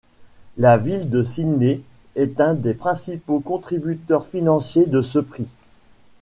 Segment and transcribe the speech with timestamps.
[0.57, 1.83] La ville de Sydney
[2.15, 5.47] est un des principaux contributeurs financiers de ce prix.